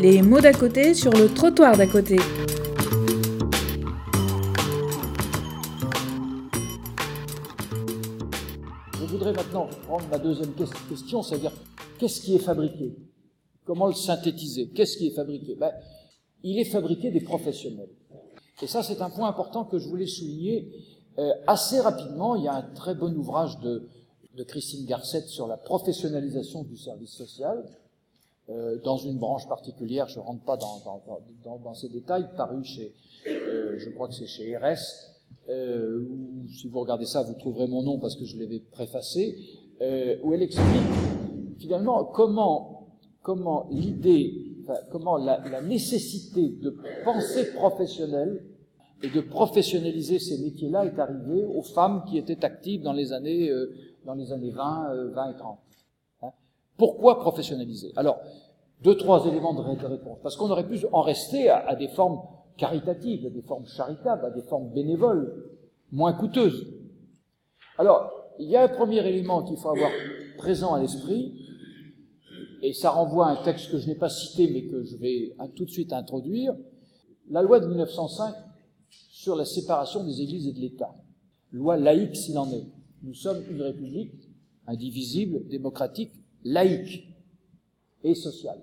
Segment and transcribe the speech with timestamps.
[0.00, 2.16] Les mots d'à côté sur le trottoir d'à côté.
[8.94, 10.54] Je voudrais maintenant prendre ma deuxième
[10.88, 11.52] question, c'est-à-dire
[11.98, 12.96] qu'est-ce qui est fabriqué?
[13.66, 14.70] Comment le synthétiser?
[14.70, 15.54] Qu'est-ce qui est fabriqué?
[15.56, 15.70] Ben,
[16.44, 17.90] Il est fabriqué des professionnels.
[18.62, 20.72] Et ça, c'est un point important que je voulais souligner.
[21.18, 23.86] Euh, assez rapidement, il y a un très bon ouvrage de,
[24.34, 27.62] de Christine Garcette sur la professionnalisation du service social,
[28.50, 32.94] euh, dans une branche particulière, je ne rentre pas dans, ces détails, paru chez,
[33.28, 37.68] euh, je crois que c'est chez RS, euh, où, si vous regardez ça, vous trouverez
[37.68, 39.36] mon nom parce que je l'avais préfacé,
[39.80, 40.66] euh, où elle explique
[41.58, 42.88] finalement comment,
[43.22, 44.56] comment l'idée,
[44.90, 48.44] comment la, nécessité de pensée professionnelle
[49.02, 53.50] et de professionnaliser ces métiers-là est arrivée aux femmes qui étaient actives dans les années,
[54.04, 55.58] dans les années 20, 20 et 30.
[56.80, 57.92] Pourquoi professionnaliser?
[57.94, 58.20] Alors,
[58.82, 60.16] deux, trois éléments de réponse.
[60.22, 62.22] Parce qu'on aurait pu en rester à, des formes
[62.56, 65.30] caritatives, à des formes charitables, à des formes bénévoles,
[65.92, 66.66] moins coûteuses.
[67.76, 69.90] Alors, il y a un premier élément qu'il faut avoir
[70.38, 71.34] présent à l'esprit,
[72.62, 75.36] et ça renvoie à un texte que je n'ai pas cité, mais que je vais
[75.54, 76.54] tout de suite introduire.
[77.28, 78.34] La loi de 1905
[78.88, 80.94] sur la séparation des églises et de l'État.
[81.52, 82.64] Loi laïque s'il en est.
[83.02, 84.30] Nous sommes une république
[84.66, 86.12] indivisible, démocratique,
[86.44, 87.06] laïque
[88.04, 88.60] et sociale.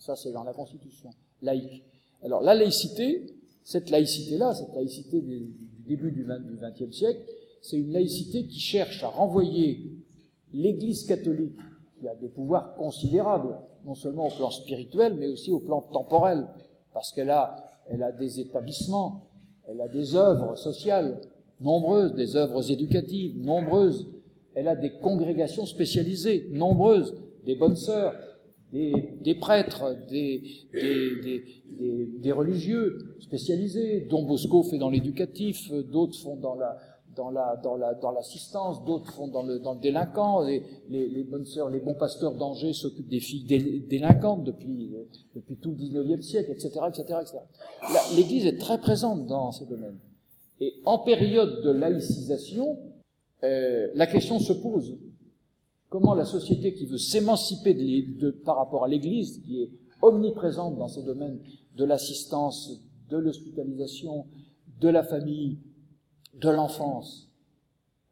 [0.00, 1.10] Ça, c'est dans la Constitution.
[1.42, 1.84] Laïque.
[2.22, 3.26] Alors, la laïcité,
[3.62, 5.54] cette laïcité-là, cette laïcité du
[5.86, 7.20] début du XXe siècle,
[7.62, 9.92] c'est une laïcité qui cherche à renvoyer
[10.52, 11.56] l'Église catholique,
[11.98, 16.46] qui a des pouvoirs considérables, non seulement au plan spirituel, mais aussi au plan temporel,
[16.92, 19.26] parce qu'elle a, elle a des établissements,
[19.66, 21.20] elle a des œuvres sociales
[21.60, 24.06] nombreuses, des œuvres éducatives nombreuses.
[24.54, 28.14] Elle a des congrégations spécialisées nombreuses, des bonnes sœurs,
[28.72, 31.44] des, des prêtres, des, des,
[32.20, 34.06] des, religieux spécialisés.
[34.10, 36.76] Don Bosco fait dans l'éducatif, d'autres font dans la,
[37.14, 40.42] dans la, dans la, dans l'assistance, d'autres font dans le, dans le délinquant.
[40.42, 43.44] Les, les, bonnes sœurs, les bons pasteurs d'Angers s'occupent des filles
[43.88, 44.90] délinquantes depuis,
[45.34, 47.38] depuis tout le 19e siècle, etc., etc., etc.
[48.16, 49.98] L'Église est très présente dans ces domaines.
[50.60, 52.78] Et en période de laïcisation,
[53.42, 54.96] euh, la question se pose.
[55.88, 59.70] Comment la société qui veut s'émanciper de, par rapport à l'Église, qui est
[60.02, 61.38] omniprésente dans ces domaines
[61.76, 62.80] de l'assistance,
[63.10, 64.26] de l'hospitalisation,
[64.80, 65.58] de la famille,
[66.40, 67.30] de l'enfance.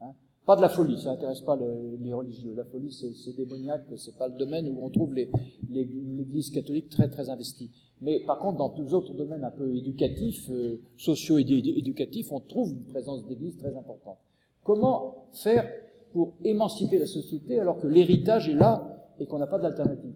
[0.00, 0.12] Hein
[0.46, 2.54] pas de la folie, ça n'intéresse pas le, les religieux.
[2.54, 7.30] La folie, c'est démoniaque, c'est pas le domaine où on trouve l'Église catholique très très
[7.30, 7.70] investie.
[8.00, 12.72] Mais par contre, dans tous les autres domaines un peu éducatifs, euh, socio-éducatifs, on trouve
[12.72, 14.18] une présence d'Église très importante.
[14.64, 15.68] Comment faire
[16.12, 20.14] pour émanciper la société alors que l'héritage est là et qu'on n'a pas d'alternative?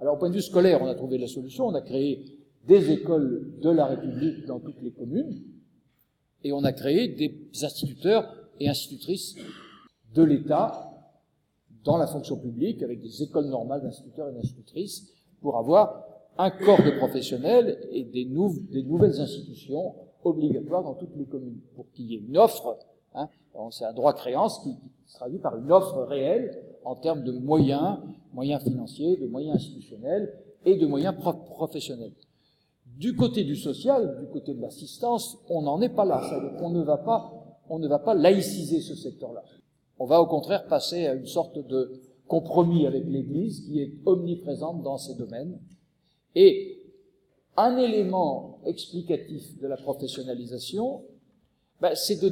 [0.00, 1.66] Alors, au point de vue scolaire, on a trouvé la solution.
[1.66, 2.24] On a créé
[2.66, 5.42] des écoles de la République dans toutes les communes
[6.42, 9.36] et on a créé des instituteurs et institutrices
[10.14, 10.90] de l'État
[11.84, 16.04] dans la fonction publique avec des écoles normales d'instituteurs et d'institutrices pour avoir
[16.38, 19.94] un corps de professionnels et des, nouvelles institutions
[20.24, 22.78] obligatoires dans toutes les communes pour qu'il y ait une offre.
[23.14, 23.28] Hein,
[23.70, 24.74] c'est un droit créance qui,
[25.06, 27.98] se traduit par une offre réelle en termes de moyens,
[28.32, 30.32] moyens financiers, de moyens institutionnels
[30.64, 32.12] et de moyens pro professionnels.
[32.98, 36.22] Du côté du social, du côté de l'assistance, on n'en est pas là.
[36.60, 39.42] On ne va pas, on ne va pas laïciser ce secteur-là.
[39.98, 44.82] On va au contraire passer à une sorte de compromis avec l'Église qui est omniprésente
[44.82, 45.58] dans ces domaines.
[46.34, 46.80] Et
[47.56, 51.02] un élément explicatif de la professionnalisation,
[51.84, 52.30] ben, c'est de,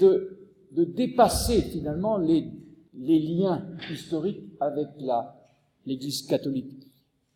[0.00, 0.38] de,
[0.72, 2.50] de dépasser finalement les,
[2.94, 4.88] les liens historiques avec
[5.84, 6.90] l'Église catholique.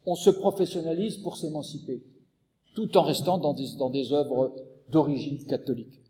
[0.07, 2.03] On se professionnalise pour s'émanciper
[2.75, 4.55] tout en restant dans des, dans des œuvres
[4.89, 6.01] d'origine catholique.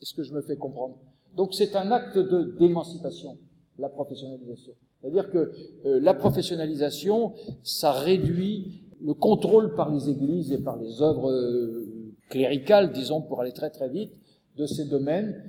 [0.00, 0.96] Est-ce que je me fais comprendre
[1.36, 3.36] Donc c'est un acte de d'émancipation,
[3.78, 4.72] la professionnalisation.
[5.02, 5.52] C'est-à-dire que
[5.84, 11.86] euh, la professionnalisation, ça réduit le contrôle par les églises et par les œuvres euh,
[12.30, 14.12] cléricales, disons, pour aller très très vite,
[14.56, 15.42] de ces domaines,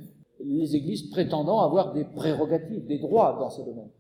[0.44, 3.92] les églises prétendant avoir des prérogatives, des droits dans ces domaines.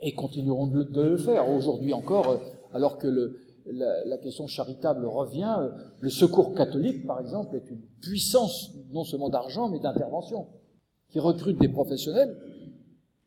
[0.00, 2.36] Et continueront de, le faire aujourd'hui encore, euh,
[2.72, 3.36] alors que
[3.66, 5.70] la, question charitable revient.
[6.00, 10.48] Le secours catholique, par exemple, est une puissance non seulement d'argent, mais d'intervention,
[11.10, 12.36] qui recrute des professionnels,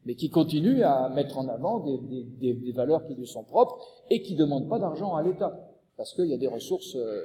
[0.06, 3.78] mais qui continue à mettre en avant des, valeurs qui lui sont propres
[4.10, 7.24] et qui ne demande pas d'argent à l'État, parce qu'il y a des ressources, euh,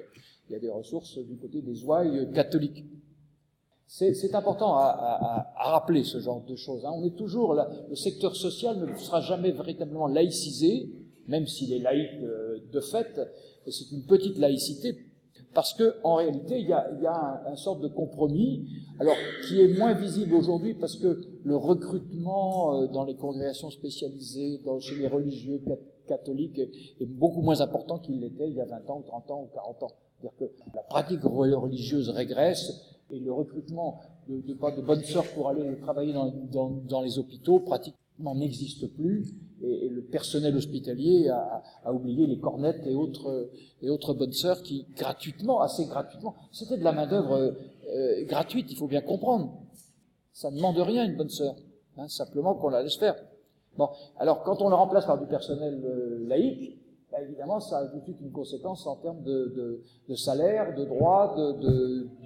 [0.49, 2.85] il y a des ressources du côté des ouailles catholiques.
[3.93, 6.85] C'est important à, à, à, rappeler ce genre de choses.
[6.85, 6.93] Hein.
[6.95, 7.69] On est toujours là.
[7.89, 10.93] Le secteur social ne sera jamais véritablement laïcisé,
[11.27, 13.21] même s'il est laïque de fait,
[13.67, 14.97] c'est une petite laïcité
[15.55, 18.69] parce que en réalité, il y a, y a un, sorte de compromis,
[19.01, 19.17] alors
[19.49, 24.95] qui est moins visible aujourd'hui parce que le recrutement dans les congrégations spécialisées, dans, chez
[24.95, 25.61] les religieux
[26.07, 26.71] catholiques, est,
[27.01, 29.83] est beaucoup moins important qu'il l'était il y a 20 ans, 30 ans ou 40
[29.83, 29.91] ans.
[30.21, 35.49] C'est-à-dire que la pratique religieuse régresse et le recrutement de, de, de bonnes sœurs pour
[35.49, 41.63] aller travailler dans, dans, dans les hôpitaux pratiquement n'existe plus et, le personnel hospitalier a,
[41.85, 43.51] a, oublié les cornettes et autres,
[43.83, 47.55] et autres bonnes sœurs qui gratuitement, assez gratuitement, c'était de la main d'œuvre
[47.89, 49.53] euh, gratuite, il faut bien comprendre.
[50.33, 51.57] Ça ne demande rien une bonne sœur,
[51.99, 53.17] hein, simplement qu'on la laisse faire.
[53.77, 56.80] Bon, alors quand on le remplace par du personnel euh, laïque,
[57.23, 60.85] évidemment, ça a tout de suite une conséquence en termes de, de, de salaire, de
[60.85, 61.35] droits,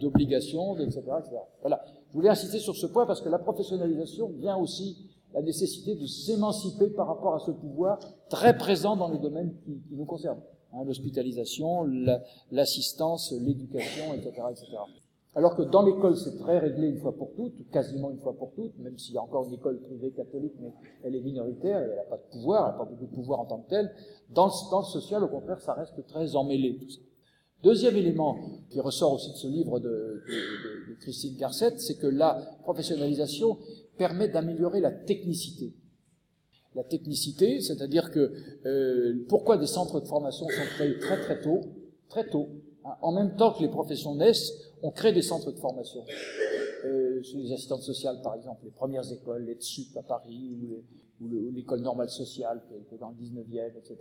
[0.00, 1.36] d'obligations, etc., etc.
[1.60, 1.84] Voilà.
[2.08, 6.06] Je voulais insister sur ce point parce que la professionnalisation vient aussi la nécessité de
[6.06, 7.98] s'émanciper par rapport à ce pouvoir
[8.28, 10.42] très présent dans les domaines qui, qui nous concernent.
[10.72, 11.86] Hein, L'hospitalisation,
[12.50, 14.76] l'assistance, l'éducation, etc., etc.
[15.36, 18.52] Alors que dans l'école, c'est très réglé une fois pour toutes, quasiment une fois pour
[18.54, 20.72] toutes, même s'il y a encore une école privée catholique, mais
[21.02, 23.44] elle est minoritaire, elle n'a pas de pouvoir, elle n'a pas beaucoup de pouvoir en
[23.46, 23.92] tant que telle.
[24.30, 27.00] Dans le, dans social, au contraire, ça reste très emmêlé, tout ça.
[27.64, 28.36] Deuxième élément
[28.70, 30.22] qui ressort aussi de ce livre de,
[31.00, 33.58] Christine Garcette, c'est que la professionnalisation
[33.96, 35.74] permet d'améliorer la technicité.
[36.74, 38.32] La technicité, c'est-à-dire que
[38.66, 41.60] euh, pourquoi des centres de formation sont créés très très tôt,
[42.08, 42.50] très tôt,
[43.00, 44.52] en même temps que les professions naissent,
[44.82, 46.04] on crée des centres de formation.
[46.84, 50.68] Euh, les assistantes sociales, par exemple, les premières écoles, les TSUP à Paris,
[51.20, 53.96] ou l'école normale sociale, qui est dans le 19e, etc.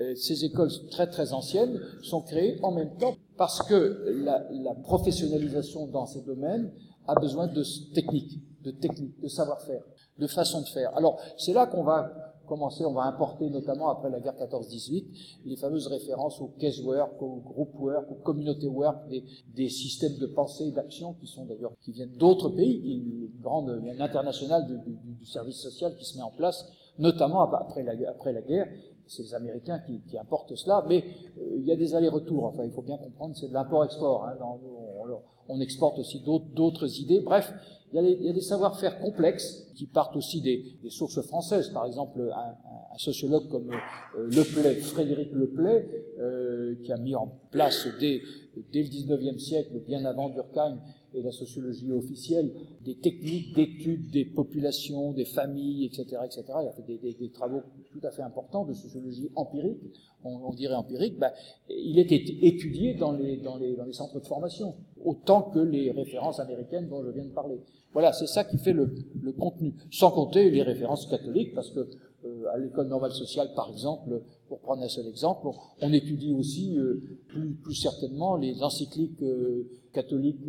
[0.00, 4.74] Euh, ces écoles très très anciennes sont créées en même temps parce que la, la
[4.74, 6.70] professionnalisation dans ces domaines
[7.06, 7.62] a besoin de
[7.94, 9.82] technique, de technique, de savoir-faire,
[10.18, 10.94] de façon de faire.
[10.96, 15.56] Alors, c'est là qu'on va commencer, on va importer notamment après la guerre 14-18 les
[15.56, 19.24] fameuses références au case work, au group work, au communauté work, des,
[19.54, 23.80] des systèmes de pensée et d'action qui sont d'ailleurs qui viennent d'autres pays, une grande,
[23.84, 26.66] une internationale du, du, du, service social qui se met en place,
[26.98, 28.68] notamment après la, après la guerre.
[29.06, 31.02] C'est les Américains qui, qui importent cela, mais
[31.38, 32.44] euh, il y a des allers-retours.
[32.44, 34.26] Enfin, il faut bien comprendre, c'est de l'import-export.
[34.26, 34.68] Hein, on,
[35.48, 37.20] on exporte aussi d'autres idées.
[37.20, 37.52] Bref,
[37.92, 41.70] il y a, a des savoir-faire complexes qui partent aussi des, des, sources françaises.
[41.70, 45.88] Par exemple, un, un sociologue comme euh, Leplay, Frédéric Leplay,
[46.18, 48.20] euh, qui a mis en place dès,
[48.72, 50.80] dès le 19e siècle, bien avant Durkheim
[51.14, 52.52] et la sociologie officielle,
[52.84, 56.44] des techniques d'étude des populations, des familles, etc., etc.
[56.62, 57.62] Il a fait des, des, des travaux
[57.92, 59.80] tout à fait importants de sociologie empirique,
[60.24, 61.18] on, on dirait empirique.
[61.18, 61.30] Ben,
[61.68, 64.74] il était étudié dans les, dans, les, dans les centres de formation,
[65.04, 67.60] autant que les références américaines dont je viens de parler.
[67.92, 71.88] Voilà, c'est ça qui fait le, le, contenu, sans compter les références catholiques, parce que
[72.24, 75.48] euh, à l'école normale sociale, par exemple, pour prendre un seul exemple,
[75.80, 80.44] on, étudie aussi euh, plus, plus, certainement les encycliques euh, catholiques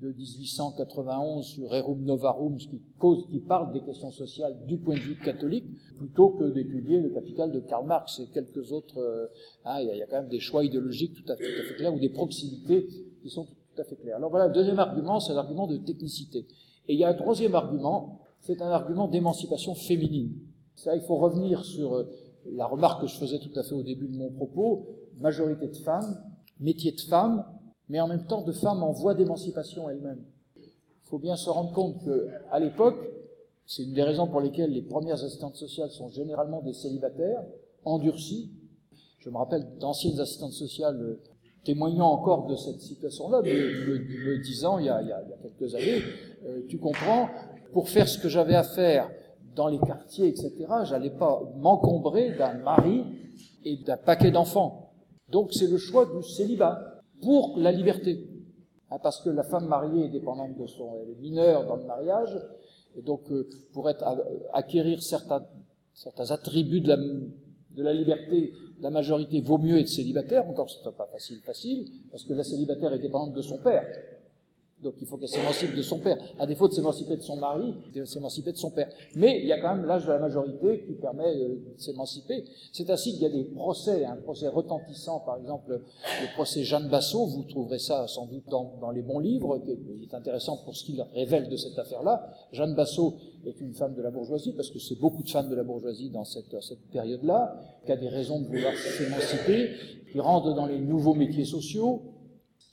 [0.00, 5.00] de 1891 sur Rerum Novarum, qui, cause, qui parle des questions sociales du point de
[5.00, 5.66] vue catholique,
[5.96, 8.98] plutôt que d'étudier le capital de Karl Marx et quelques autres.
[8.98, 9.26] Euh,
[9.64, 11.64] hein, il, y y a, quand même des choix idéologiques tout à fait, tout à
[11.64, 12.86] fait clairs ou des proximités
[13.22, 13.46] qui sont
[14.14, 16.46] Alors voilà, le deuxième argument, c'est l'argument de technicité.
[16.88, 20.32] Et il y a un troisième argument, c'est un argument d'émancipation féminine.
[20.74, 22.10] Ça, il faut revenir sur euh,
[22.46, 24.86] la remarque que je faisais tout à fait au début de mon propos,
[25.18, 26.22] majorité de femmes,
[26.60, 27.44] métier de femmes,
[27.88, 30.24] mais en même temps de femmes en voie d'émancipation elles-mêmes.
[30.56, 32.98] Il faut bien se rendre compte que, à l'époque,
[33.66, 37.42] c'est une des raisons pour lesquelles les premières assistantes sociales sont généralement des célibataires,
[37.84, 38.50] endurcis.
[39.18, 41.20] Je me rappelle d'anciennes assistantes sociales euh,
[41.68, 45.02] témoignant encore de cette situation-là, me, disant il y, a,
[45.42, 46.02] quelques années,
[46.46, 47.28] euh, tu comprends,
[47.74, 49.10] pour faire ce que j'avais à faire
[49.54, 53.04] dans les quartiers, etc., j'allais pas m'encombrer d'un mari
[53.66, 54.94] et d'un paquet d'enfants.
[55.28, 58.26] Donc c'est le choix du célibat pour la liberté.
[58.90, 61.84] Hein, parce que la femme mariée est dépendante de son, elle est mineure dans le
[61.84, 62.34] mariage,
[62.96, 64.06] et donc euh, pour être,
[64.54, 65.44] acquérir certains
[66.30, 66.96] attributs de la,
[67.76, 72.24] de la liberté, la majorité, vaut mieux être célibataire, encore c'est pas facile, facile, parce
[72.24, 73.86] que la célibataire est dépendante de son père.
[74.82, 76.16] Donc il faut qu'elle s'émancipe de son père.
[76.38, 78.88] À défaut de s'émanciper de son mari, de s'émanciper de son père.
[79.16, 82.44] Mais il y a quand même l'âge de la majorité qui permet euh, de s'émanciper.
[82.72, 86.88] C'est ainsi qu'il y a des procès, un procès retentissant, par exemple le procès Jeanne
[86.88, 90.84] Bassot, vous trouverez ça sans doute dans, les bons livres, qui est intéressant pour ce
[90.84, 92.30] qu'il révèle de cette affaire-là.
[92.52, 93.16] Jeanne Bassot
[93.46, 96.10] est une femme de la bourgeoisie, parce que c'est beaucoup de femmes de la bourgeoisie
[96.10, 99.70] dans cette, cette période-là, qui a des raisons de vouloir s'émanciper,
[100.12, 102.02] qui rentrent dans les nouveaux métiers sociaux,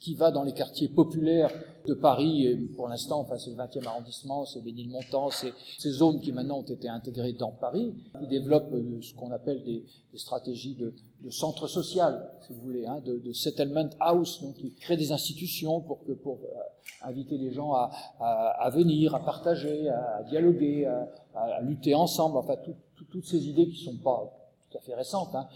[0.06, 1.50] qui va dans les quartiers populaires
[1.88, 6.20] de Paris, et pour l'instant, enfin, c'est le 20e arrondissement, c'est Bénilmontant, c'est ces zones
[6.20, 9.84] qui maintenant ont été intégrées dans Paris, qui développent euh, ce qu'on appelle des,
[10.14, 10.94] stratégies de,
[11.32, 16.06] centre social, si vous voulez, hein, de, settlement house, donc qui créent des institutions pour,
[16.06, 20.86] que, pour euh, inviter les gens à, venir, à partager, à, dialoguer,
[21.34, 24.32] à, lutter ensemble, enfin, tout, tout, toutes ces idées qui sont pas
[24.70, 25.34] tout à fait récentes.
[25.34, 25.48] Hein.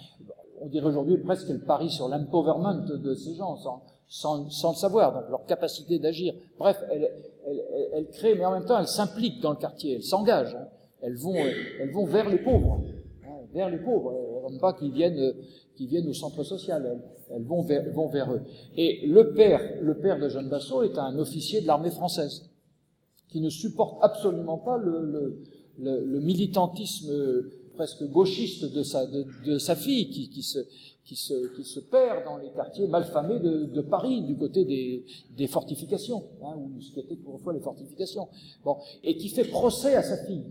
[0.60, 3.56] On dirait aujourd'hui presque qu'elle parie sur l'empowerment de ces gens,
[4.10, 6.34] sans, sans, le savoir, donc leur capacité d'agir.
[6.58, 7.10] Bref, elles,
[7.48, 7.64] elles,
[7.94, 10.68] elles, créent, mais en même temps, elles s'impliquent dans le quartier, elles s'engagent, hein.
[11.02, 12.82] elles, vont, elles vont vers les pauvres,
[13.24, 14.14] hein, vers les pauvres,
[14.48, 15.34] elles ne pas qu'ils viennent,
[15.76, 17.00] qu'ils viennent au centre social,
[17.30, 18.42] elles, vont, vers, vont vers eux.
[18.76, 22.50] Et le père, le père de Jeanne Bassot est un officier de l'armée française,
[23.28, 25.44] qui ne supporte absolument pas le, le,
[25.78, 27.12] le, le militantisme
[27.80, 30.60] presque gauchiste de sa, de, sa fille, qui, qui se
[31.06, 35.06] qui se, qui se perd dans les quartiers malfamés de, Paris, du côté des,
[35.38, 38.28] des fortifications, hein, ou ce qui était autrefois les fortifications.
[38.66, 40.44] Bon, et qui fait procès à sa fille,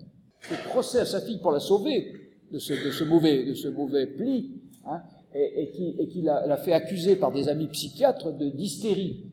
[0.70, 2.12] procès à sa fille pour la sauver
[2.50, 5.02] de ce, de ce mauvais, de ce mauvais pli, hein,
[5.34, 9.26] et, qui, et qui la, la, fait accuser par des amis psychiatres d'hystérie.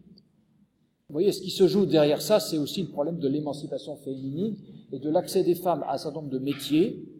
[1.07, 4.57] Vous voyez, ce qui se joue derrière ça, c'est aussi le problème de l'émancipation féminine
[4.91, 7.14] et de l'accès des femmes à un certain nombre de métiers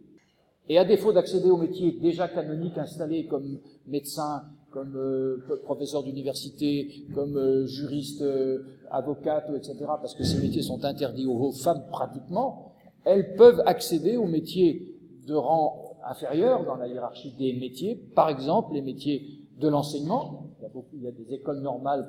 [0.68, 7.06] et à défaut d'accéder aux métiers déjà canoniques installés comme médecin, comme euh, professeur d'université,
[7.14, 12.72] comme euh, juriste, euh, avocate, etc., parce que ces métiers sont interdits aux femmes pratiquement,
[13.04, 14.96] elles peuvent accéder aux métiers
[15.26, 20.62] de rang inférieur dans la hiérarchie des métiers, par exemple les métiers de l'enseignement, il
[20.62, 22.06] y a il y a des écoles normales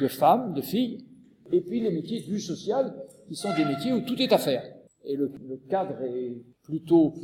[0.00, 1.04] de femmes, de filles,
[1.52, 2.94] et puis les métiers du social,
[3.28, 4.64] qui sont des métiers où tout est à faire.
[5.04, 7.14] Et le, le cadre est plutôt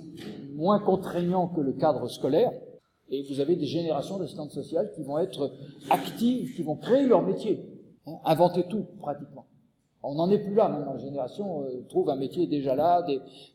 [0.55, 2.53] moins contraignant que le cadre scolaire,
[3.09, 5.53] et vous avez des générations d'assistantes sociales qui vont être
[5.91, 7.61] actives, qui vont créer leur métier,
[8.07, 9.47] hein, inventer tout pratiquement.
[10.03, 10.95] On n'en est plus là maintenant.
[10.95, 13.05] La génération euh, trouve un métier déjà là,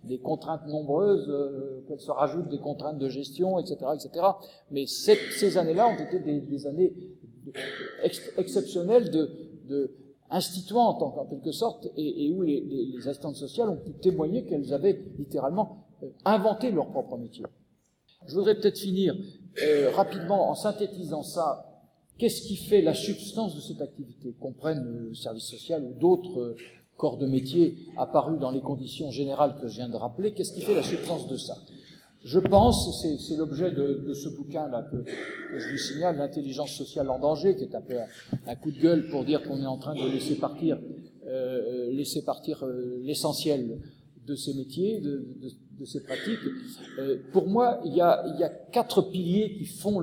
[0.03, 4.25] des, contraintes nombreuses, euh, qu'elles se rajoutent des contraintes de gestion, etc., etc.
[4.69, 6.93] Mais ces années-là ont été des, années
[8.03, 9.95] ex exceptionnelles de
[10.29, 14.45] instituantes en, quelque sorte, et, et où les, les, les, assistantes sociales ont pu témoigner
[14.45, 17.45] qu'elles avaient littéralement euh, inventé leur propre métier.
[18.27, 19.15] Je voudrais peut-être finir
[19.63, 21.71] euh, rapidement en synthétisant ça.
[22.17, 24.33] Qu'est-ce qui fait la substance de cette activité?
[24.39, 26.55] Qu'on prenne le service social ou d'autres euh,
[26.97, 30.61] corps de métier apparus dans les conditions générales que je viens de rappeler, qu'est-ce qui
[30.61, 31.55] fait la substance de ça?
[32.25, 37.07] Je pense, c'est l'objet de, de, ce bouquin-là que, que, je vous signale, L'intelligence sociale
[37.11, 37.93] en danger, qui est un peu
[38.47, 40.79] un, coup de gueule pour dire qu'on est en train de laisser partir,
[41.27, 43.79] euh, euh, l'essentiel
[44.25, 46.39] de ces métiers, de, de, de ces pratiques.
[46.97, 49.99] Euh, pour moi, il y, a, quatre piliers qui font,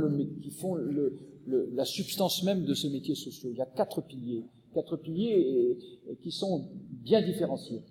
[1.49, 3.50] la substance même de ces métiers sociaux.
[3.50, 5.76] Il y a quatre piliers, quatre piliers
[6.09, 7.83] et qui sont bien différenciés.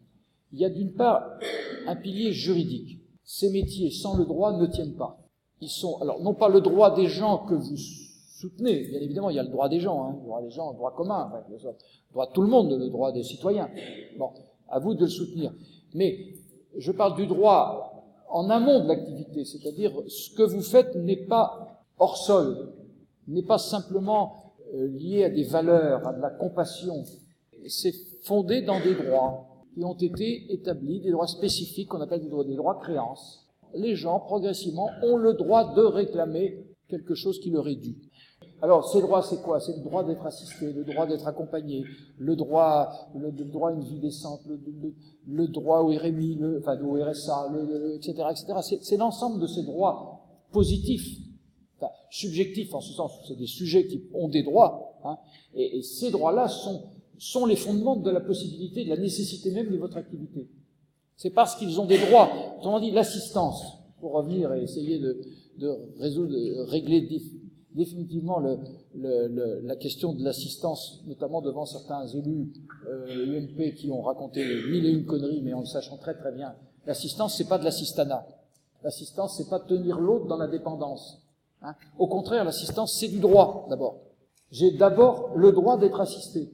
[0.54, 1.38] Il y a d'une part
[1.86, 3.01] un pilier juridique.
[3.24, 5.20] Ces métiers sans le droit ne tiennent pas.
[5.62, 9.36] Ils sont, alors non pas le droit des gens que vous soutenez, bien évidemment, il
[9.36, 11.44] y a le droit des gens, hein, le droit des gens, le droit commun, enfin,
[11.50, 11.58] le
[12.12, 13.70] droit de tout le monde, le droit des citoyens.
[14.18, 14.32] Bon,
[14.68, 15.54] à vous de le soutenir.
[15.94, 16.18] Mais
[16.78, 21.84] je parle du droit en amont de l'activité, c'est-à-dire ce que vous faites n'est pas
[22.00, 22.74] hors sol,
[23.28, 27.04] n'est pas simplement euh, lié à des valeurs, à de la compassion.
[27.68, 32.30] C'est fondé dans des droits qui ont été établis, des droits spécifiques qu'on appelle des
[32.30, 33.48] droits, des droits créances.
[33.74, 37.96] Les gens, progressivement, ont le droit de réclamer quelque chose qui leur est dû.
[38.64, 39.60] Alors, ces droits, c'est quoi?
[39.60, 41.84] C'est le droit d'être assisté, le droit d'être accompagné,
[42.20, 44.42] le droit, le, droit à une vie décente,
[45.26, 47.52] le, droit au RMI, enfin au RSA,
[47.96, 48.78] etc., etc.
[48.82, 51.18] C'est l'ensemble de ces droits positifs,
[51.78, 55.18] enfin subjectifs en ce sens c'est des sujets qui ont des droits, hein,
[55.56, 56.84] et, ces droits-là sont,
[57.22, 60.48] sont les fondements de la possibilité, de la nécessité même de votre activité.
[61.16, 65.22] C'est parce qu'ils ont des droits, autrement dit l'assistance, pour revenir et essayer de,
[65.60, 67.08] de résoudre, de régler
[67.76, 68.58] définitivement le,
[68.96, 72.52] le, le, la question de l'assistance, notamment devant certains élus
[72.88, 76.32] euh, UMP qui ont raconté mille et une conneries, mais en le sachant très très
[76.32, 76.56] bien.
[76.88, 78.26] L'assistance, c'est pas de l'assistanat.
[78.84, 81.22] L'assistance, c'est pas tenir l'autre dans la dépendance.
[81.62, 81.76] Hein.
[82.00, 84.00] Au contraire, l'assistance, c'est du droit d'abord.
[84.50, 86.52] J'ai d'abord le droit d'être assisté.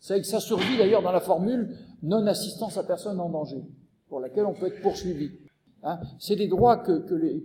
[0.00, 3.62] C'est avec sa survie d'ailleurs dans la formule non-assistance à personne en danger,
[4.08, 5.30] pour laquelle on peut être poursuivi.
[5.82, 5.98] Hein.
[6.18, 7.42] C'est des droits que, que les,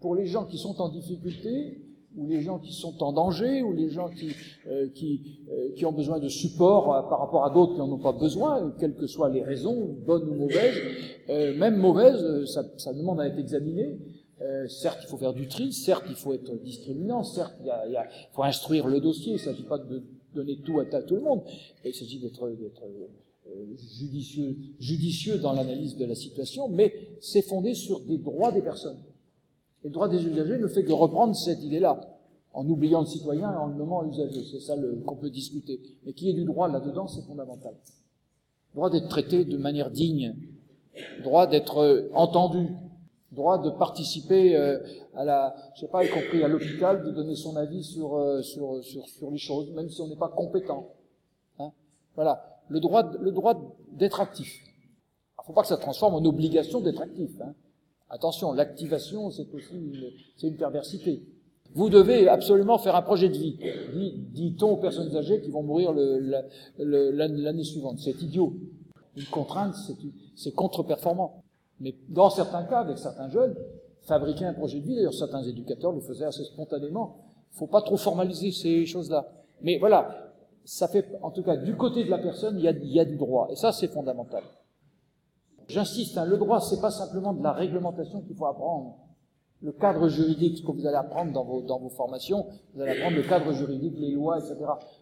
[0.00, 1.84] pour les gens qui sont en difficulté,
[2.16, 4.30] ou les gens qui sont en danger, ou les gens qui,
[4.66, 7.90] euh, qui, euh, qui ont besoin de support euh, par rapport à d'autres qui n'en
[7.92, 10.76] ont pas besoin, quelles que soient les raisons, bonnes ou mauvaises.
[11.28, 13.98] Euh, même mauvaises, ça, ça, demande à être examiné.
[14.68, 17.86] certes, il faut faire du tri, certes, il faut être discriminant, certes, il, y a,
[17.88, 20.02] y a, faut instruire le dossier, il ne s'agit pas de
[20.34, 21.42] donner tout à, tout le monde.
[21.84, 23.76] il s'agit d'être euh,
[24.78, 28.98] judicieux, dans l'analyse de la situation, mais c'est fondé sur des droits des personnes.
[29.84, 32.18] Et le droit des usagers ne fait que reprendre cette idée-là,
[32.52, 34.42] en oubliant le citoyen et en le nommant l'usager.
[34.50, 34.74] C'est ça
[35.06, 35.80] qu'on peut discuter.
[36.04, 37.74] Mais qu'il y ait du droit là-dedans, c'est fondamental.
[38.74, 40.34] Droit d'être traité de manière digne,
[41.22, 42.68] droit d'être euh, entendu,
[43.32, 44.78] droit de participer euh,
[45.14, 48.82] à la, je sais pas, y compris à l'hôpital, de donner son avis sur, sur,
[48.82, 50.92] sur, sur les choses, même si on n'est pas compétent.
[51.58, 51.72] Hein
[52.14, 53.54] voilà le droit, le droit
[53.92, 54.62] d'être actif.
[55.40, 57.30] Il faut pas que ça transforme en obligation d'être actif.
[57.40, 57.54] Hein.
[58.10, 61.22] Attention, l'activation, c'est aussi une, c'est une perversité.
[61.74, 63.58] Vous devez absolument faire un projet de vie,
[64.32, 65.92] dit-on aux personnes âgées qui vont mourir
[66.78, 67.98] l'année suivante.
[67.98, 68.54] C'est idiot.
[69.16, 69.74] Une contrainte,
[70.34, 71.44] c'est contre-performant.
[71.80, 73.56] Mais dans certains cas, avec certains jeunes,
[74.02, 77.82] fabriquer un projet de vie, d'ailleurs certains éducateurs le faisaient assez spontanément, il faut pas
[77.82, 79.28] trop formaliser ces choses-là.
[79.62, 80.32] Mais voilà,
[80.64, 83.00] ça fait, en tout cas, du côté de la personne, il y a, il y
[83.00, 83.48] a du droit.
[83.50, 84.42] Et ça, c'est fondamental.
[85.68, 88.96] J'insiste, hein, le droit, c'est pas simplement de la réglementation qu'il faut apprendre.
[89.60, 92.92] Le cadre juridique, ce que vous allez apprendre dans vos, dans vos formations, vous allez
[92.92, 94.54] apprendre le cadre juridique, les lois, etc.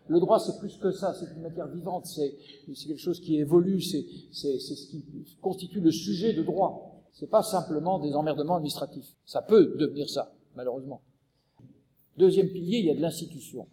[0.08, 2.34] Le droit, c'est plus que ça, c'est une matière vivante, c'est,
[2.66, 5.04] quelque chose qui évolue, c'est, ce qui
[5.42, 7.02] constitue le sujet de droit.
[7.12, 9.14] C'est pas simplement des emmerdements administratifs.
[9.26, 11.02] Ça peut devenir ça, malheureusement.
[12.16, 13.66] Deuxième pilier, il y a de l'institution.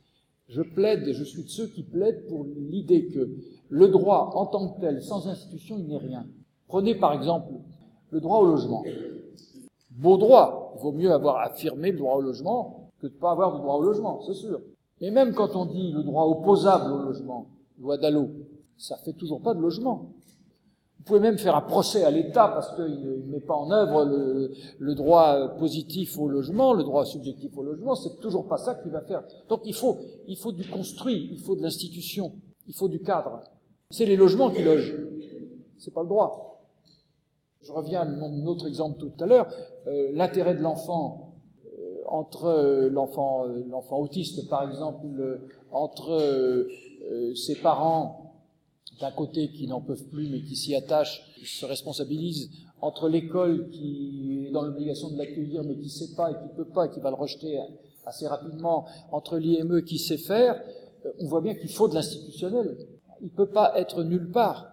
[0.49, 3.37] Je plaide, je suis de ceux qui plaident pour l'idée que
[3.69, 6.27] le droit en tant que tel, sans institution, il n'est rien.
[6.67, 7.53] Prenez par exemple
[8.11, 8.83] le droit au logement.
[9.91, 13.53] Beau droit, vaut mieux avoir affirmé le droit au logement que de ne pas avoir
[13.53, 14.61] de droit au logement, c'est sûr.
[15.01, 17.47] Mais même quand on dit le droit opposable au logement,
[17.79, 18.29] loi Dallot,
[18.77, 20.13] ça fait toujours pas de logement.
[21.03, 24.05] Vous pouvez même faire un procès à l'État parce qu'il ne met pas en œuvre
[24.05, 28.91] le, droit positif au logement, le droit subjectif au logement, c'est toujours pas ça qu'il
[28.91, 29.21] va faire.
[29.49, 29.97] Donc il faut,
[30.53, 32.31] du construit, il faut de l'institution,
[32.67, 33.41] il faut du cadre.
[33.89, 34.95] C'est les logements qui logent,
[35.77, 36.52] c'est pas le droit.
[37.63, 39.47] Je reviens à mon autre exemple tout à l'heure,
[39.87, 43.45] euh, l'intérêt de l'enfant euh, entre euh, l'enfant,
[43.91, 45.39] autiste par exemple,
[45.71, 46.67] entre
[47.35, 48.33] ses parents
[49.01, 52.49] d'un côté qui n'en peuvent plus mais qui s'y attachent, se responsabilisent,
[52.81, 56.43] entre l'école qui est dans l'obligation de l'accueillir mais qui ne sait pas et qui
[56.43, 57.59] ne peut pas et qui va le rejeter
[58.05, 60.61] assez rapidement, entre l'IME qui sait faire,
[61.19, 62.77] on voit bien qu'il faut de l'institutionnel.
[63.21, 64.72] Il ne peut pas être nulle part.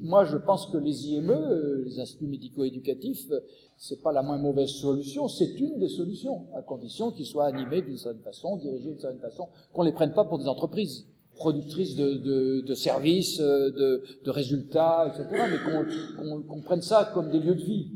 [0.00, 3.30] Moi, je pense que les IME, les instituts médico-éducatifs,
[3.76, 7.82] c'est pas la moins mauvaise solution, c'est une des solutions, à condition qu'ils soient animés
[7.82, 11.96] d'une certaine façon, dirigés d'une certaine façon, qu'on les prenne pas pour des entreprises productrice
[11.96, 17.90] de, services, euh, de, résultats, etc., mais qu'on prenne ça comme des lieux de vie.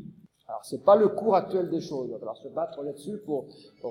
[0.47, 3.45] Alors c'est pas le cours actuel des choses, il va falloir se battre là-dessus pour,
[3.85, 3.89] euh,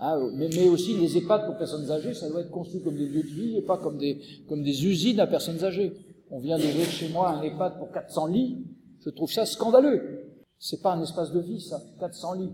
[0.00, 3.22] hein, mais, aussi les EHPAD pour personnes âgées, ça doit être conçu comme des lieux
[3.22, 5.92] de vie et pas comme des usines à personnes âgées.
[6.34, 8.66] On vient d'ouvrir chez moi un EHPAD pour 400 lits,
[9.04, 10.32] je trouve ça scandaleux.
[10.58, 12.52] C'est pas un espace de vie, ça, 400 lits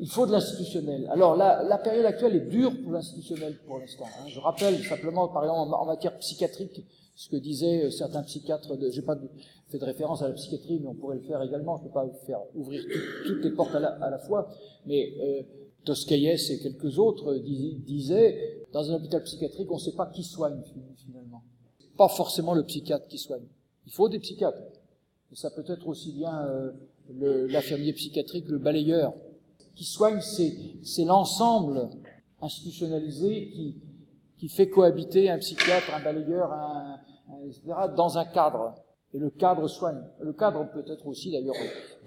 [0.00, 1.08] il faut de l'institutionnel.
[1.12, 4.06] Alors la, période actuelle est dure pour l'institutionnel pour l'instant.
[4.06, 4.24] Hein.
[4.26, 8.76] Je rappelle simplement, par exemple, en, matière psychiatrique, ce que disaient euh, certains psychiatres.
[8.76, 9.16] De, j'ai pas
[9.68, 11.76] fait de référence à la psychiatrie, mais on pourrait le faire également.
[11.76, 12.82] Je ne peux pas faire ouvrir
[13.26, 13.80] toutes les portes à
[14.10, 14.48] la, fois,
[14.86, 15.42] mais euh,
[15.84, 20.60] Toscaïès et quelques autres disaient dans un hôpital psychiatrique, on ne sait pas qui soigne
[20.96, 21.31] finalement.
[22.08, 23.46] Forcément le psychiatre qui soigne.
[23.86, 24.62] Il faut des psychiatres.
[25.32, 26.72] Et ça peut être aussi bien euh,
[27.48, 29.14] l'infirmier psychiatrique, le balayeur
[29.74, 31.88] qui soigne, c'est l'ensemble
[32.40, 33.76] institutionnalisé
[34.38, 36.52] qui, fait cohabiter un psychiatre, un balayeur,
[37.46, 37.62] etc.,
[37.96, 38.74] dans un cadre.
[39.14, 40.02] Et le cadre soigne.
[40.20, 41.54] Le cadre peut être aussi d'ailleurs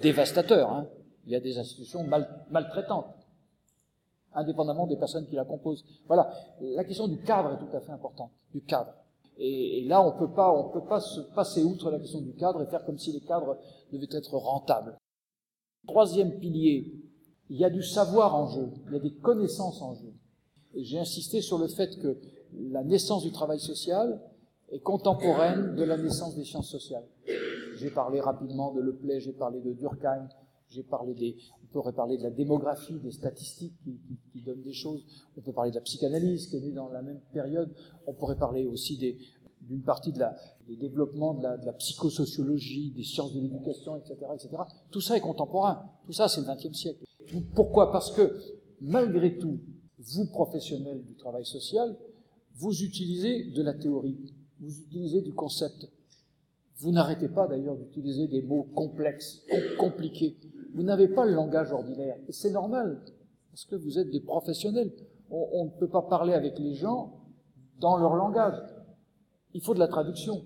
[0.02, 0.70] dévastateur.
[0.72, 0.88] Hein.
[1.26, 3.16] Il y a des institutions mal, maltraitantes,
[4.34, 5.86] indépendamment des personnes qui la composent.
[6.08, 6.30] Voilà,
[6.60, 8.94] la question du cadre est tout à fait importante, du cadre.
[9.38, 12.62] Et, là, on peut pas, on peut pas se passer outre la question du cadre
[12.62, 13.58] et faire comme si les cadres
[13.92, 14.98] devaient être rentables.
[15.88, 17.06] Troisième pilier
[17.50, 20.12] il y a du savoir en jeu, il y a des connaissances en jeu.
[20.76, 22.18] J'ai insisté sur le fait que
[22.54, 24.20] la naissance du travail social
[24.72, 27.06] est contemporaine de la naissance des sciences sociales.
[27.78, 30.28] J'ai parlé rapidement de Le Play, j'ai parlé de Durkheim,
[30.78, 33.76] on pourrait parler de la démographie, des statistiques
[34.32, 35.06] qui, donnent des choses,
[35.38, 37.74] on peut parler de la psychanalyse qui est née dans la même période,
[38.06, 38.98] on pourrait parler aussi
[39.62, 40.36] d'une partie de la,
[40.68, 44.50] des développements de la, de la, psychosociologie, des sciences de l'éducation, etc., etc.
[44.92, 45.84] Tout ça est contemporain.
[46.06, 47.04] Tout ça, c'est le XXe siècle.
[47.56, 47.92] Pourquoi?
[47.92, 48.40] Parce que,
[48.82, 49.60] malgré tout,
[49.98, 51.96] vous, professionnels du travail social,
[52.56, 54.18] vous utilisez de la théorie,
[54.60, 55.90] vous utilisez du concept.
[56.78, 59.42] Vous n'arrêtez pas d'ailleurs d'utiliser des mots complexes,
[59.78, 60.38] compliqués.
[60.76, 62.18] Vous n'avez pas le langage ordinaire.
[62.28, 63.02] Et c'est normal,
[63.50, 64.92] parce que vous êtes des professionnels.
[65.32, 67.14] On, ne peut pas parler avec les gens
[67.80, 68.62] dans leur langage.
[69.54, 70.44] Il faut de la traduction.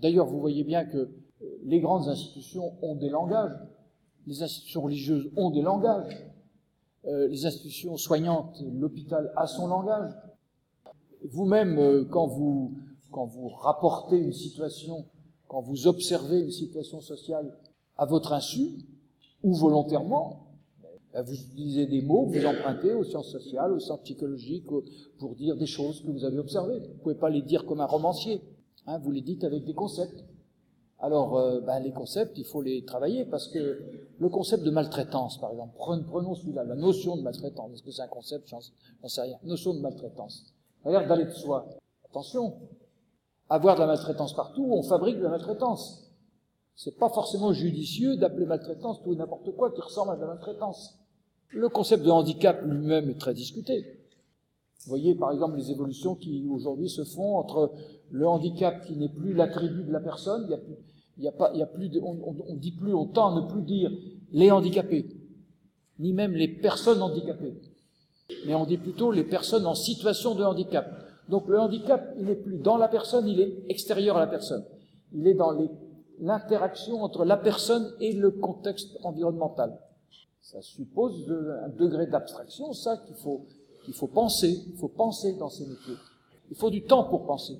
[0.00, 1.10] D'ailleurs, vous voyez bien que
[1.64, 3.52] les grandes institutions ont des langages,
[4.26, 6.24] les institutions religieuses ont des langages,
[7.06, 10.10] euh, les institutions soignantes, l'hôpital a son langage.
[11.24, 12.78] Vous-même, euh, quand vous
[13.10, 15.06] quand vous rapportez une situation,
[15.46, 17.56] quand vous observez une situation sociale
[17.96, 18.84] à votre insu
[19.44, 20.40] ou volontairement,
[21.12, 24.66] ben, vous utilisez des mots que vous empruntez aux sciences sociales, aux sciences psychologiques,
[25.18, 26.80] pour dire des choses que vous avez observées.
[26.80, 28.42] Vous ne pouvez pas les dire comme un romancier.
[28.86, 30.24] Hein, vous les dites avec des concepts.
[30.98, 33.80] Alors, euh, ben, les concepts, il faut les travailler parce que
[34.18, 37.74] le concept de maltraitance, par exemple, prenons celui-là, la notion de maltraitance.
[37.74, 38.60] Est-ce que c'est un concept J'en
[39.08, 39.38] sais rien.
[39.44, 40.54] Notion de maltraitance.
[40.82, 41.66] Ça a l'air d'aller de soi.
[42.06, 42.54] Attention,
[43.48, 46.03] avoir de la maltraitance partout, on fabrique de la maltraitance.
[46.76, 50.26] C'est pas forcément judicieux d'appeler maltraitance tout et n'importe quoi qui ressemble à de la
[50.28, 50.98] maltraitance.
[51.50, 53.84] Le concept de handicap lui-même est très discuté.
[54.84, 57.72] Vous voyez par exemple les évolutions qui aujourd'hui se font entre
[58.10, 60.46] le handicap qui n'est plus l'attribut de la personne,
[61.16, 63.90] il y a plus, on, dit plus, on tend à ne plus dire
[64.32, 65.06] les handicapés,
[66.00, 67.54] ni même les personnes handicapées,
[68.46, 70.86] mais on dit plutôt les personnes en situation de handicap.
[71.28, 74.64] Donc le handicap, il n'est plus dans la personne, il est extérieur à la personne.
[75.14, 75.52] Il est dans
[76.20, 79.78] l'interaction entre la personne et le contexte environnemental.
[80.40, 81.30] Ça suppose
[81.64, 83.46] un degré d'abstraction, ça qu'il faut,
[83.84, 84.62] qu'il faut penser.
[84.68, 85.94] Il faut penser dans ces métiers.
[86.50, 87.58] Il faut du temps pour penser,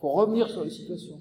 [0.00, 1.18] pour revenir sur les situations.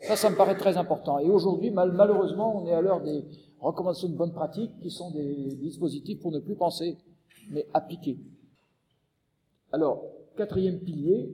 [0.00, 1.18] Ça, ça me paraît très important.
[1.18, 3.24] Et aujourd'hui, malheureusement, on est à l'heure des
[3.60, 6.96] recommandations de bonne pratique qui sont des dispositifs pour ne plus penser,
[7.50, 8.16] mais appliquer.
[9.72, 10.04] Alors,
[10.38, 11.32] Quatrième pilier,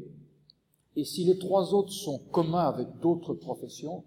[0.96, 4.02] et si les trois autres sont communs avec d'autres professions,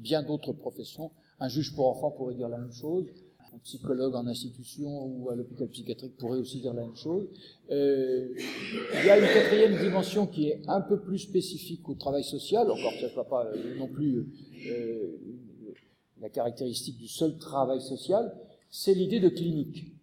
[0.00, 3.06] bien d'autres professions, un juge pour enfants pourrait dire la même chose,
[3.54, 7.26] un psychologue en institution ou à l'hôpital psychiatrique pourrait aussi dire la même chose.
[7.70, 12.24] Euh, il y a une quatrième dimension qui est un peu plus spécifique au travail
[12.24, 14.26] social, encore que ce ne soit pas euh, non plus
[14.68, 15.18] euh,
[16.20, 18.32] la caractéristique du seul travail social,
[18.70, 19.94] c'est l'idée de clinique.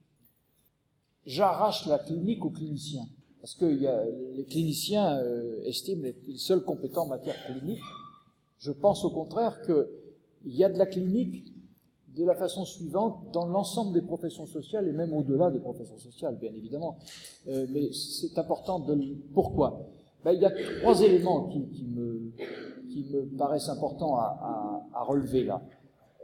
[1.25, 3.07] J'arrache la clinique aux cliniciens
[3.39, 5.21] parce que les cliniciens
[5.63, 7.79] estiment être les seuls compétents en matière clinique.
[8.57, 11.53] Je pense au contraire qu'il y a de la clinique
[12.15, 16.37] de la façon suivante dans l'ensemble des professions sociales et même au-delà des professions sociales,
[16.39, 16.97] bien évidemment.
[17.47, 18.97] Euh, mais c'est important de...
[19.33, 19.87] Pourquoi?
[20.25, 25.61] Ben, Il y a trois éléments qui, me, paraissent importants à relever là.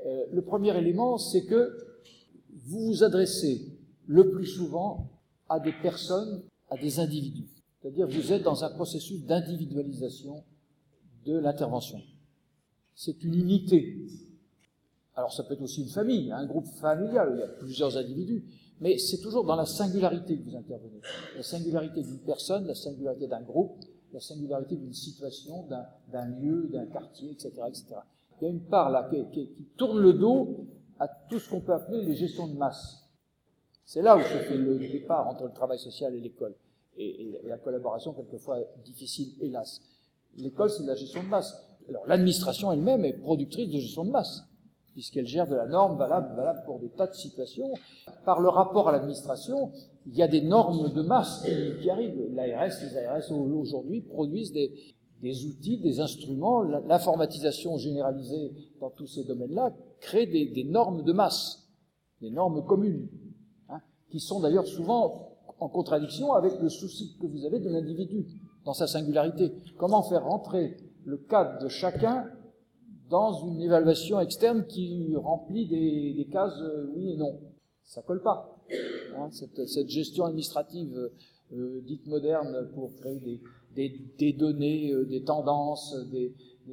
[0.06, 1.78] Euh, le premier élément, c'est que
[2.66, 3.62] vous vous adressez
[4.06, 5.10] le plus souvent
[5.48, 7.48] à des personnes à des individus.
[7.80, 10.44] C'est-à-dire vous êtes dans un processus d'individualisation
[11.26, 12.02] de l'intervention.
[12.96, 13.98] C'est une unité.
[15.16, 18.44] Alors ça peut être aussi une famille, un groupe familial, il y a plusieurs individus,
[18.82, 21.02] mais c'est toujours dans la singularité que vous intervenez.
[21.36, 23.78] La singularité d'une personne, la singularité d'un groupe,
[24.12, 25.68] la singularité d'une situation,
[26.12, 27.86] d'un lieu, d'un quartier, etc., etc.
[28.42, 30.68] Il y a une part là qui, tourne le dos
[31.00, 33.08] à tout ce qu'on peut appeler les gestions de masse.
[33.86, 36.56] C'est là où se fait le départ entre le travail social et l'école.
[36.98, 39.82] Et, la collaboration, quelquefois, difficile, hélas.
[40.38, 41.56] L'école, c'est de la gestion de masse.
[41.90, 44.44] Alors, l'administration elle-même est productrice de gestion de masse,
[44.94, 47.74] puisqu'elle gère de la norme valable, valable pour des tas de situations.
[48.26, 49.72] Par le rapport à l'administration,
[50.06, 51.46] il y a des normes de masse
[51.82, 52.30] qui, arrivent.
[52.34, 56.62] L'ARS, les ARS aujourd'hui produisent des, outils, des instruments.
[56.62, 61.70] L'informatisation généralisée dans tous ces domaines-là crée des, des normes de masse,
[62.22, 63.10] des normes communes
[64.14, 68.28] qui sont d'ailleurs souvent en contradiction avec le souci que vous avez de l'individu
[68.64, 69.52] dans sa singularité.
[69.80, 72.26] Comment faire rentrer le cadre de chacun
[73.10, 77.40] dans une évaluation externe qui remplit des, cases euh, oui et non
[77.84, 78.58] Ça colle pas.
[79.18, 81.12] Hein, cette, gestion administrative
[81.54, 83.42] euh, dite moderne pour créer
[83.76, 85.96] des, données, euh, des tendances,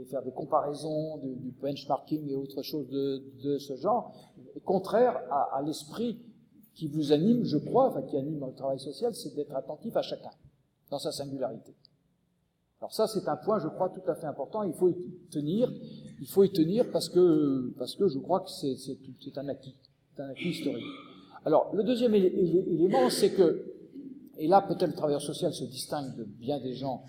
[0.09, 4.15] faire des comparaisons, du, benchmarking et autre chose de, ce genre,
[4.65, 6.19] contraire à, l'esprit
[6.75, 10.31] qui vous anime, je crois, qui anime le travail social, c'est d'être attentif à chacun,
[10.91, 11.75] dans sa singularité.
[12.81, 14.63] Alors ça, c'est un point, je crois, tout à fait important.
[14.63, 14.95] Il faut y
[15.31, 15.71] tenir.
[16.21, 19.49] Il faut y tenir parce que, parce que je crois que c'est, c'est, c'est un
[19.49, 19.77] acquis.
[20.15, 20.85] C'est un acquis historique.
[21.45, 23.65] Alors, le deuxième élément, c'est que,
[24.39, 27.05] et là, peut-être le travailleur social se distingue de bien des gens,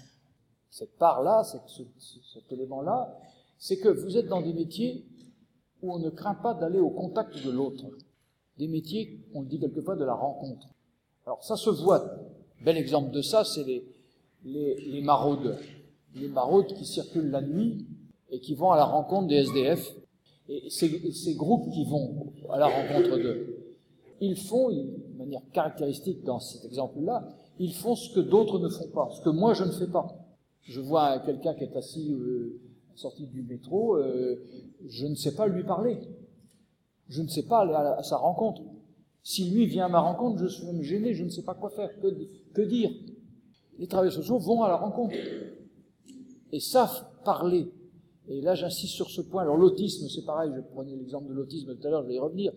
[0.69, 3.17] cette part-là, cet, élément-là,
[3.57, 5.05] c'est que vous êtes dans des métiers
[5.81, 7.85] où on ne craint pas d'aller au contact de l'autre
[8.57, 10.67] des métiers, on le dit quelquefois, de la rencontre.
[11.25, 12.05] Alors ça se voit.
[12.63, 13.90] Bel exemple de ça, c'est les,
[14.43, 15.59] les, maraudeurs.
[16.15, 17.85] Les maraudes qui circulent la nuit
[18.29, 19.95] et qui vont à la rencontre des SDF.
[20.49, 23.57] Et ces, groupes qui vont à la rencontre d'eux,
[24.19, 27.27] ils font, de manière caractéristique dans cet exemple-là,
[27.59, 30.07] ils font ce que d'autres ne font pas, ce que moi je ne fais pas.
[30.63, 32.59] Je vois quelqu'un qui est assis euh,
[32.95, 34.43] sorti du métro, euh,
[34.87, 35.97] je ne sais pas lui parler.
[37.07, 38.61] Je ne sais pas aller à, sa rencontre.
[39.23, 41.69] Si lui vient à ma rencontre, je suis même gêné, je ne sais pas quoi
[41.69, 41.89] faire,
[42.53, 42.91] que dire.
[43.81, 45.15] Les travailleurs sociaux vont à la rencontre
[46.51, 47.67] et savent parler.
[48.27, 49.41] Et là, j'insiste sur ce point.
[49.41, 52.19] Alors, l'autisme, c'est pareil, je prenais l'exemple de l'autisme tout à l'heure, je vais y
[52.19, 52.53] revenir.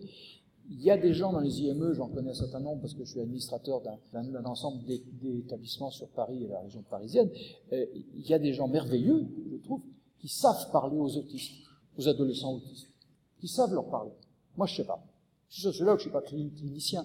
[0.69, 3.03] Il y a des gens dans les IME, j'en connais un certain nombre parce que
[3.03, 3.81] je suis administrateur
[4.13, 7.31] d'un ensemble d'établissements sur Paris et la région parisienne.
[7.73, 9.81] Euh, il y a des gens merveilleux, je trouve,
[10.19, 11.55] qui savent parler aux autistes,
[11.97, 12.91] aux adolescents autistes,
[13.39, 14.11] qui savent leur parler.
[14.57, 15.03] Moi, je sais pas.
[15.49, 17.03] Je suis sociologue, je suis pas clinicien.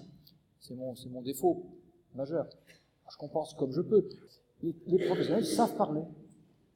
[0.59, 1.65] C'est mon défaut
[2.13, 2.45] majeur.
[3.11, 4.07] Je compense comme je peux.
[4.63, 4.73] Les,
[5.05, 6.03] professionnels savent parler.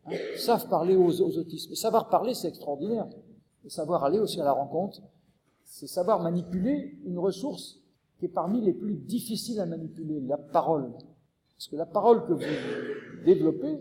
[0.05, 1.69] Hein, savent parler aux, autistes.
[1.69, 3.07] Mais savoir parler, c'est extraordinaire.
[3.63, 5.01] Et savoir aller aussi à la rencontre
[5.65, 7.81] c'est savoir manipuler une ressource
[8.17, 10.91] qui est parmi les plus difficiles à manipuler, la parole.
[11.57, 13.79] Parce que la parole que vous développez,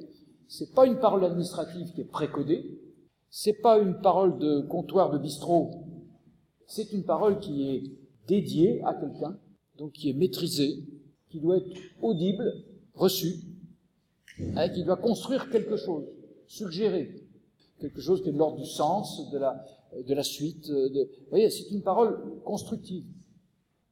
[0.49, 2.81] c'est pas une parole administrative qui est précodée,
[3.31, 5.71] c'est pas une parole de comptoir de bistrot,
[6.67, 7.83] c'est une parole qui est
[8.27, 9.39] dédiée à quelqu'un,
[9.77, 10.85] donc qui est maîtrisée,
[11.35, 11.67] qui doit être
[12.01, 12.55] audible,
[12.95, 13.41] reçue,
[14.55, 16.05] hein, qui doit construire quelque chose,
[16.47, 17.11] suggérer
[17.81, 19.65] quelque chose qui est de l'ordre du sens, de la,
[20.07, 20.71] de la suite.
[20.71, 20.89] Euh.
[20.89, 23.05] Vous voyez, c'est une parole constructive.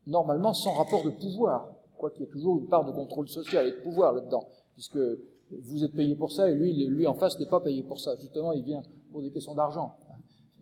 [0.07, 3.66] Normalement, sans rapport de pouvoir, quoi qu'il y ait toujours une part de contrôle social
[3.66, 4.98] et de pouvoir là-dedans, puisque
[5.50, 8.14] vous êtes payé pour ça et lui, lui en face n'est pas payé pour ça.
[8.20, 9.96] Justement, il vient pour des questions d'argent.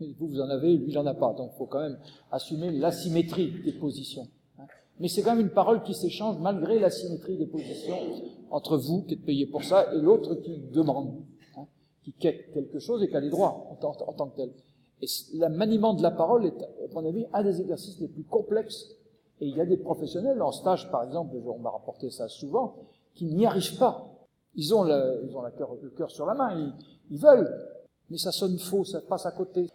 [0.00, 1.34] Vous, vous en avez, lui, il n'en a pas.
[1.34, 1.98] Donc, il faut quand même
[2.30, 4.26] assumer l'asymétrie des positions.
[5.00, 7.96] Mais c'est quand même une parole qui s'échange malgré l'asymétrie des positions
[8.50, 11.22] entre vous, qui êtes payé pour ça, et l'autre qui demande,
[11.56, 11.66] hein,
[12.04, 14.52] qui quête quelque chose et qui a des droits en tant, que tel.
[15.00, 18.24] Et le maniement de la parole est, à mon avis, un des exercices les plus
[18.24, 18.90] complexes.
[19.40, 22.76] Et il y a des professionnels en stage, par exemple, on m'a rapporté ça souvent,
[23.14, 24.06] qui n'y arrivent pas.
[24.54, 26.74] Ils ont le, ils ont le cœur sur la main, ils,
[27.10, 27.50] ils, veulent,
[28.10, 29.70] mais ça sonne faux, ça passe à côté.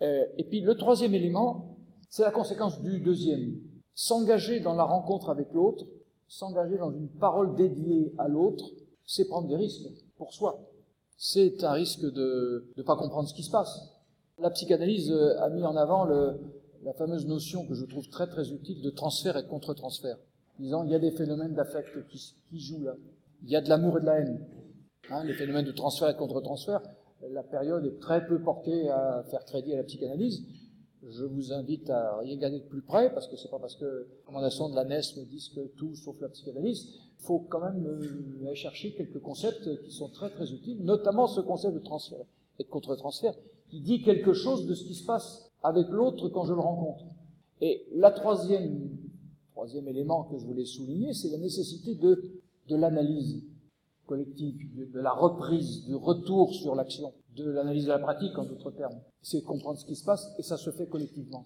[0.00, 1.76] Euh, et puis le troisième élément,
[2.08, 3.60] c'est la conséquence du deuxième.
[3.94, 5.84] S'engager dans la rencontre avec l'autre,
[6.28, 8.70] s'engager dans une parole dédiée à l'autre,
[9.06, 10.60] c'est prendre des risques pour soi.
[11.16, 13.92] C'est un risque de ne pas comprendre ce qui se passe.
[14.38, 18.50] La psychanalyse euh, a mis en avant la fameuse notion que je trouve très très
[18.50, 20.16] utile de transfert et contre-transfert.
[20.58, 22.94] Disant, il y a des phénomènes d'affect qui, jouent là.
[23.44, 24.40] Il y a de l'amour et de la haine.
[25.10, 26.80] Hein, les phénomènes de transfert et contre-transfert,
[27.30, 30.42] la période est très peu portée à faire crédit à la psychanalyse.
[31.08, 34.20] Je vous invite à regarder de plus près, parce que c'est pas parce que les
[34.20, 36.86] recommandations de la NES me disent que tout sauf la psychanalyse.
[37.18, 41.26] Il faut quand même euh, aller chercher quelques concepts qui sont très très utiles, notamment
[41.26, 42.24] ce concept de transfert
[42.60, 43.34] et de contre-transfert,
[43.68, 47.04] qui dit quelque chose de ce qui se passe avec l'autre quand je le rencontre.
[47.60, 48.90] Et la troisième,
[49.52, 53.42] troisième élément que je voulais souligner, c'est la nécessité de, de l'analyse
[54.06, 54.56] collective,
[54.92, 58.98] de, la reprise, du retour sur l'action, de l'analyse de la pratique en d'autres termes.
[59.22, 61.44] C'est comprendre ce qui se passe et ça se fait collectivement.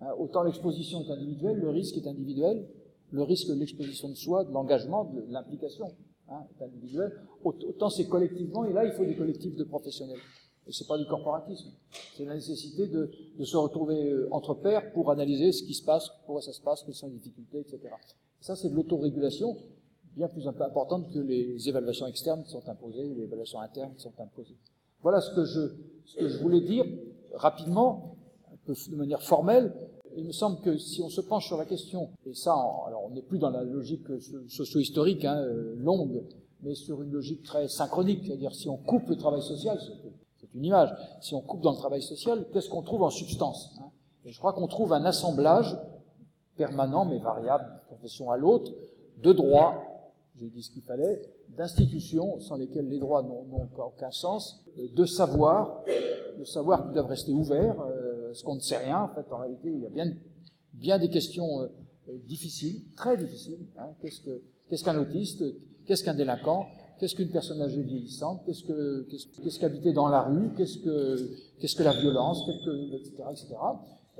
[0.00, 2.66] Hein, autant l'exposition est individuelle, le risque est individuel,
[3.10, 5.92] le risque de l'exposition de soi, de l'engagement, de l'implication
[6.28, 7.12] hein, est individuel,
[7.44, 10.20] autant c'est collectivement et là il faut des collectifs de professionnels.
[10.68, 11.70] Et c'est pas du corporatisme.
[12.16, 15.84] C'est la nécessité de, de, se retrouver euh, entre pairs pour analyser ce qui se
[15.84, 17.78] passe, pourquoi ça se passe, quelles sont les difficultés, etc.
[18.40, 19.56] ça, c'est de l'autorégulation
[20.16, 24.12] bien plus importante que les évaluations externes qui sont imposées, les évaluations internes qui sont
[24.18, 24.56] imposées.
[25.02, 25.60] Voilà ce que je,
[26.04, 26.84] ce que je voulais dire
[27.34, 28.16] rapidement,
[28.52, 29.72] un peu de manière formelle.
[30.16, 32.52] Il me semble que si on se penche sur la question, et ça,
[32.86, 34.06] alors on n'est plus dans la logique
[34.48, 36.24] socio-historique hein, euh, longue,
[36.62, 39.78] mais sur une logique très synchronique, c'est-à-dire si on coupe le travail social,
[40.56, 40.94] une image.
[41.20, 43.90] Si on coupe dans le travail social, qu'est-ce qu'on trouve en substance hein?
[44.24, 45.78] Et je crois qu'on trouve un assemblage
[46.56, 48.72] permanent mais variable, profession à l'autre,
[49.22, 49.95] de droits,
[50.38, 51.22] j'ai dit ce qu'il fallait,
[51.56, 55.82] d'institutions sans lesquelles les droits n'ont aucun sens, de savoir,
[56.38, 59.02] de savoir qui doivent rester ouverts, euh, ce qu'on ne sait rien.
[59.02, 60.12] En fait, en réalité, il y a bien,
[60.74, 61.68] bien des questions euh,
[62.26, 63.66] difficiles, très difficiles.
[63.78, 63.88] Hein.
[64.02, 65.42] Qu'est-ce qu'un autiste
[65.86, 66.66] Qu'est-ce qu'un délinquant
[66.98, 69.06] Qu'est-ce qu'une personne âgée vieillissante Qu'est-ce que
[69.42, 71.16] qu'est-ce qu'habiter dans la rue Qu'est-ce que
[71.60, 73.54] que la violence etc etc.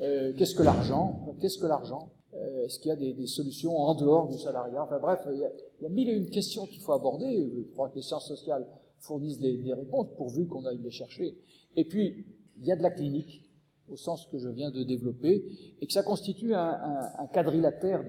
[0.00, 2.10] Euh, qu'est-ce que l'argent Qu'est-ce que l'argent?
[2.25, 2.25] euh,
[2.64, 4.82] Est-ce qu'il y a des, des, solutions en dehors du salariat?
[4.82, 7.50] Enfin bref, il y, a, il y a mille et une questions qu'il faut aborder.
[7.54, 8.66] Je crois que les sciences sociales
[8.98, 11.36] fournissent des, des réponses pourvu qu'on aille les chercher.
[11.76, 12.26] Et puis
[12.58, 13.42] il y a de la clinique
[13.88, 15.44] au sens que je viens de développer
[15.80, 18.04] et que ça constitue un, un, un quadrilatère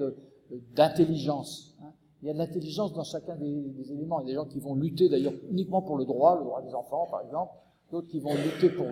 [0.73, 1.75] d'intelligence.
[1.81, 4.19] Hein il y a de l'intelligence dans chacun des, des, éléments.
[4.21, 6.61] Il y a des gens qui vont lutter d'ailleurs uniquement pour le droit, le droit
[6.61, 7.51] des enfants par exemple,
[7.91, 8.87] d'autres qui vont lutter pour,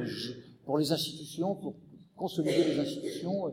[0.66, 1.76] pour les institutions, pour
[2.16, 3.52] consolider les institutions,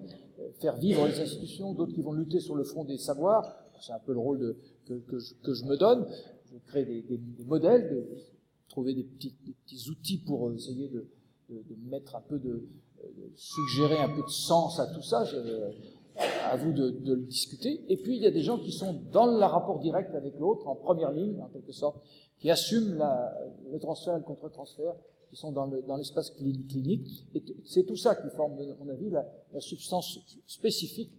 [0.59, 3.57] faire vivre les institutions, d'autres qui vont lutter sur le front des savoirs.
[3.81, 6.07] C'est un peu le rôle que, que, je, me donne.
[6.53, 8.07] Je crée des, des, des modèles, de,
[8.69, 11.07] trouver des petits, des petits, outils pour essayer de,
[11.91, 12.69] mettre un peu de,
[13.37, 15.25] suggérer un peu de sens à tout ça.
[15.25, 15.37] Je,
[16.17, 17.85] à vous de, le discuter.
[17.89, 20.69] Et puis il y a des gens qui sont dans le rapport direct avec l'autre,
[20.69, 22.03] en première ligne en quelque sorte,
[22.39, 23.03] qui assument
[23.71, 24.95] le transfert et le contre-transfert,
[25.33, 27.25] qui sont dans, le, dans l'espace clinique.
[27.35, 31.11] Et c'est tout ça qui forme, à mon avis, la, la substance spécifique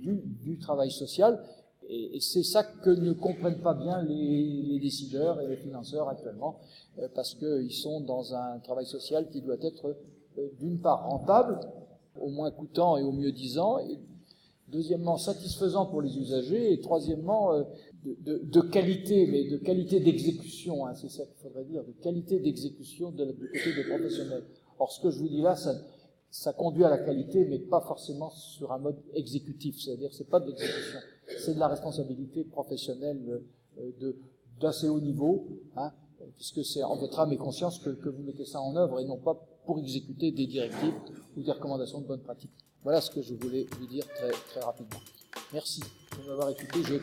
[0.00, 1.38] du, du travail social.
[1.86, 6.08] Et, et c'est ça que ne comprennent pas bien les, les décideurs et les financeurs
[6.08, 6.60] actuellement,
[6.98, 9.94] euh, parce qu'ils sont dans un travail social qui doit être
[10.38, 11.60] euh, d'une part rentable,
[12.18, 13.98] au moins coûtant et au mieux disant, et
[14.68, 17.64] deuxièmement satisfaisant pour les usagers, et troisièmement euh,
[18.04, 23.10] de, qualité, mais de qualité d'exécution, hein, c'est ça qu'il faudrait dire, de qualité d'exécution
[23.10, 24.44] de, du côté des professionnels.
[24.78, 25.74] Or, ce que je vous dis là, ça,
[26.30, 30.40] ça conduit à la qualité, mais pas forcément sur un mode exécutif, c'est-à-dire c'est pas
[30.40, 30.98] de l'exécution,
[31.38, 33.42] c'est de la responsabilité professionnelle
[33.78, 34.16] euh, de
[34.60, 35.92] d'assez haut niveau, hein,
[36.36, 39.04] puisque c'est en votre âme et conscience que, que vous mettez ça en œuvre et
[39.04, 39.34] non pas
[39.64, 40.94] pour exécuter des directives
[41.36, 42.50] ou des recommandations de bonne pratique.
[42.82, 44.98] Voilà ce que je voulais vous dire très, très rapidement.
[45.52, 46.80] Merci de m'avoir écouté.
[46.86, 47.00] J'ai.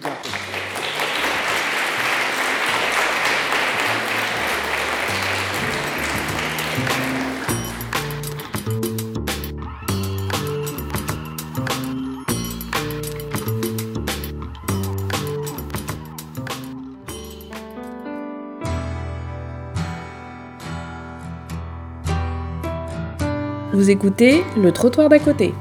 [23.74, 25.54] Vous écoutez le trottoir d'à côté.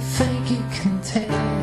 [0.00, 1.59] think you can take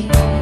[0.00, 0.39] keep